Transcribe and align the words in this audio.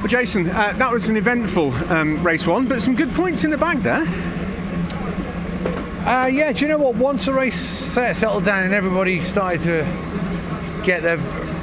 Well, 0.00 0.08
Jason, 0.08 0.48
uh, 0.48 0.72
that 0.78 0.90
was 0.90 1.10
an 1.10 1.18
eventful 1.18 1.74
um, 1.92 2.22
race 2.26 2.46
one, 2.46 2.66
but 2.66 2.80
some 2.80 2.94
good 2.94 3.14
points 3.14 3.44
in 3.44 3.50
the 3.50 3.58
bag 3.58 3.80
there. 3.80 4.06
Uh, 6.06 6.26
yeah, 6.26 6.50
do 6.52 6.64
you 6.64 6.68
know 6.68 6.78
what? 6.78 6.94
Once 6.94 7.26
the 7.26 7.34
race 7.34 7.60
set, 7.60 8.16
settled 8.16 8.46
down 8.46 8.64
and 8.64 8.72
everybody 8.72 9.22
started 9.22 9.60
to 9.60 10.82
get 10.86 11.02
their 11.02 11.18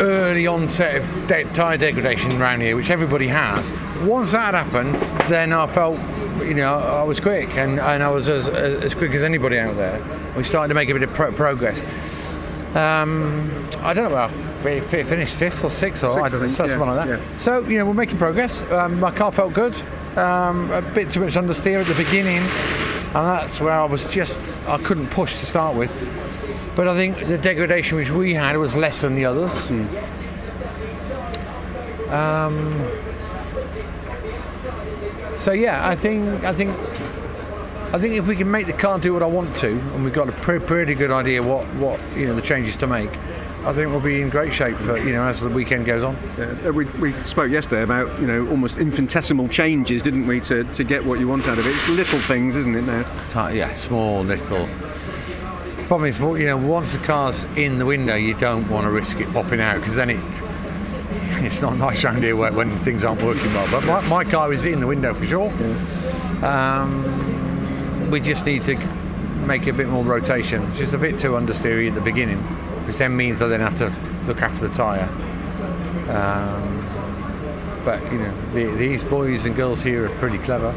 early 0.00 0.46
onset 0.46 0.96
of 0.96 1.26
de- 1.28 1.44
tyre 1.52 1.76
degradation 1.76 2.40
around 2.40 2.62
here, 2.62 2.74
which 2.74 2.88
everybody 2.88 3.26
has, 3.26 3.70
once 4.00 4.32
that 4.32 4.54
happened, 4.54 4.94
then 5.30 5.52
I 5.52 5.66
felt, 5.66 5.98
you 6.38 6.54
know, 6.54 6.72
I 6.78 7.02
was 7.02 7.20
quick 7.20 7.50
and, 7.58 7.78
and 7.78 8.02
I 8.02 8.08
was 8.08 8.30
as, 8.30 8.48
as 8.48 8.94
quick 8.94 9.12
as 9.12 9.22
anybody 9.22 9.58
out 9.58 9.76
there. 9.76 10.02
We 10.38 10.44
started 10.44 10.68
to 10.68 10.74
make 10.74 10.88
a 10.88 10.94
bit 10.94 11.02
of 11.02 11.12
pro- 11.12 11.32
progress. 11.32 11.84
Um, 12.74 13.68
I 13.80 13.92
don't 13.92 14.10
know 14.10 14.28
where 14.62 14.76
I 14.76 14.80
finished 14.80 15.34
fifth 15.36 15.62
or 15.62 15.68
sixth 15.68 16.02
or 16.02 16.22
I 16.22 16.28
don't 16.30 16.40
know, 16.40 16.46
something 16.48 16.78
yeah, 16.78 16.90
like 16.90 17.06
that. 17.06 17.20
yeah. 17.20 17.36
So 17.36 17.60
you 17.66 17.76
know 17.78 17.84
we're 17.84 17.92
making 17.94 18.16
progress. 18.16 18.62
Um, 18.70 18.98
my 18.98 19.10
car 19.10 19.30
felt 19.30 19.52
good. 19.52 19.74
Um, 20.16 20.70
a 20.70 20.80
bit 20.80 21.10
too 21.10 21.20
much 21.20 21.34
understeer 21.34 21.80
at 21.80 21.86
the 21.86 21.94
beginning, 21.94 22.38
and 22.38 23.14
that's 23.14 23.60
where 23.60 23.72
I 23.72 23.84
was 23.84 24.06
just 24.06 24.40
I 24.66 24.78
couldn't 24.78 25.08
push 25.08 25.38
to 25.40 25.46
start 25.46 25.76
with. 25.76 25.92
But 26.74 26.88
I 26.88 26.94
think 26.94 27.26
the 27.26 27.36
degradation 27.36 27.98
which 27.98 28.10
we 28.10 28.32
had 28.32 28.56
was 28.56 28.74
less 28.74 29.02
than 29.02 29.14
the 29.16 29.26
others. 29.26 29.70
Um, 32.10 32.88
so 35.36 35.52
yeah, 35.52 35.86
I 35.86 35.94
think 35.94 36.44
I 36.44 36.54
think 36.54 36.74
I 37.92 37.98
think 37.98 38.14
if 38.14 38.26
we 38.26 38.36
can 38.36 38.50
make 38.50 38.66
the 38.66 38.72
car 38.72 38.98
do 38.98 39.12
what 39.12 39.22
I 39.22 39.26
want 39.26 39.54
to, 39.56 39.68
and 39.68 40.02
we've 40.02 40.14
got 40.14 40.26
a 40.26 40.32
pre- 40.32 40.58
pretty 40.58 40.94
good 40.94 41.10
idea 41.10 41.42
what 41.42 41.66
what 41.74 42.00
you 42.16 42.26
know 42.26 42.34
the 42.34 42.40
changes 42.40 42.78
to 42.78 42.86
make, 42.86 43.10
I 43.66 43.74
think 43.74 43.90
we'll 43.90 44.00
be 44.00 44.22
in 44.22 44.30
great 44.30 44.54
shape 44.54 44.78
for 44.78 44.96
you 44.96 45.12
know 45.12 45.24
as 45.24 45.42
the 45.42 45.50
weekend 45.50 45.84
goes 45.84 46.02
on. 46.02 46.16
Uh, 46.16 46.72
we, 46.74 46.86
we 46.86 47.12
spoke 47.24 47.50
yesterday 47.50 47.82
about 47.82 48.18
you 48.18 48.26
know 48.26 48.48
almost 48.48 48.78
infinitesimal 48.78 49.48
changes, 49.48 50.02
didn't 50.02 50.26
we, 50.26 50.40
to, 50.40 50.64
to 50.72 50.84
get 50.84 51.04
what 51.04 51.20
you 51.20 51.28
want 51.28 51.46
out 51.46 51.58
of 51.58 51.66
it? 51.66 51.70
It's 51.70 51.88
little 51.90 52.18
things, 52.20 52.56
isn't 52.56 52.74
it? 52.74 52.80
Now, 52.80 53.48
yeah, 53.48 53.74
small 53.74 54.24
little. 54.24 54.66
The 55.76 55.84
problem 55.86 56.08
is, 56.08 56.18
you 56.18 56.46
know, 56.46 56.56
once 56.56 56.94
the 56.94 56.98
car's 57.04 57.44
in 57.56 57.78
the 57.78 57.84
window, 57.84 58.14
you 58.14 58.32
don't 58.32 58.70
want 58.70 58.86
to 58.86 58.90
risk 58.90 59.20
it 59.20 59.30
popping 59.34 59.60
out 59.60 59.80
because 59.80 59.96
then 59.96 60.10
it. 60.10 60.24
It's 61.44 61.60
not 61.60 61.76
nice 61.76 62.04
around 62.04 62.22
here 62.22 62.36
when 62.36 62.78
things 62.84 63.04
aren't 63.04 63.20
working 63.20 63.52
well. 63.52 63.68
But 63.70 63.84
my, 63.84 64.08
my 64.08 64.24
car 64.24 64.52
is 64.52 64.64
in 64.64 64.80
the 64.80 64.86
window 64.86 65.12
for 65.12 65.26
sure. 65.26 65.50
Um, 66.44 67.31
we 68.12 68.20
just 68.20 68.44
need 68.44 68.62
to 68.62 68.76
make 69.46 69.66
a 69.66 69.72
bit 69.72 69.88
more 69.88 70.04
rotation. 70.04 70.62
It's 70.64 70.78
just 70.78 70.92
a 70.92 70.98
bit 70.98 71.18
too 71.18 71.30
understeery 71.30 71.88
at 71.88 71.94
the 71.94 72.00
beginning, 72.02 72.38
which 72.86 72.96
then 72.98 73.16
means 73.16 73.40
I 73.40 73.48
then 73.48 73.60
have 73.60 73.74
to 73.78 73.90
look 74.26 74.42
after 74.42 74.68
the 74.68 74.74
tyre. 74.74 75.08
Um, 76.14 77.82
but 77.86 78.02
you 78.12 78.18
know, 78.18 78.52
the, 78.52 78.66
these 78.76 79.02
boys 79.02 79.46
and 79.46 79.56
girls 79.56 79.82
here 79.82 80.04
are 80.04 80.14
pretty 80.16 80.36
clever. 80.38 80.68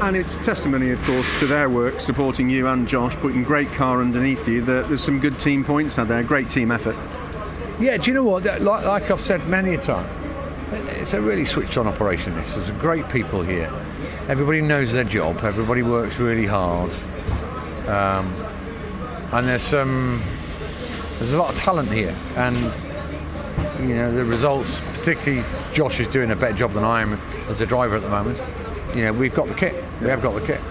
and 0.00 0.16
it's 0.16 0.36
testimony, 0.38 0.90
of 0.90 1.02
course, 1.04 1.40
to 1.40 1.46
their 1.46 1.68
work 1.68 2.00
supporting 2.00 2.48
you 2.48 2.66
and 2.66 2.88
Josh, 2.88 3.14
putting 3.16 3.44
great 3.44 3.70
car 3.72 4.00
underneath 4.00 4.48
you. 4.48 4.62
That 4.62 4.88
there's 4.88 5.04
some 5.04 5.20
good 5.20 5.38
team 5.38 5.64
points 5.64 5.98
out 5.98 6.08
there, 6.08 6.22
great 6.22 6.48
team 6.48 6.70
effort. 6.70 6.96
Yeah, 7.80 7.98
do 7.98 8.10
you 8.10 8.14
know 8.14 8.24
what? 8.24 8.44
Like, 8.44 8.62
like 8.62 9.10
I've 9.10 9.20
said 9.20 9.46
many 9.46 9.74
a 9.74 9.78
time, 9.78 10.08
it's 10.72 11.12
a 11.12 11.20
really 11.20 11.44
switched 11.44 11.76
on 11.76 11.86
operation. 11.86 12.34
This 12.34 12.54
there's 12.56 12.70
great 12.72 13.10
people 13.10 13.42
here. 13.42 13.70
Everybody 14.32 14.62
knows 14.62 14.94
their 14.94 15.04
job. 15.04 15.44
Everybody 15.44 15.82
works 15.82 16.18
really 16.18 16.46
hard, 16.46 16.90
um, 17.86 18.32
and 19.30 19.46
there's 19.46 19.62
some 19.62 20.22
there's 21.18 21.34
a 21.34 21.38
lot 21.38 21.52
of 21.52 21.60
talent 21.60 21.92
here. 21.92 22.16
And 22.36 22.56
you 23.86 23.94
know 23.94 24.10
the 24.10 24.24
results, 24.24 24.80
particularly 24.94 25.44
Josh 25.74 26.00
is 26.00 26.08
doing 26.08 26.30
a 26.30 26.34
better 26.34 26.56
job 26.56 26.72
than 26.72 26.82
I 26.82 27.02
am 27.02 27.20
as 27.48 27.60
a 27.60 27.66
driver 27.66 27.94
at 27.94 28.00
the 28.00 28.08
moment. 28.08 28.40
You 28.96 29.04
know 29.04 29.12
we've 29.12 29.34
got 29.34 29.48
the 29.48 29.54
kit. 29.54 29.74
We 30.00 30.08
have 30.08 30.22
got 30.22 30.32
the 30.32 30.46
kit. 30.46 30.62